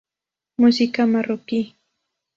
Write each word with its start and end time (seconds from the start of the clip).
Música 0.57 1.05
marroquí 1.05 1.75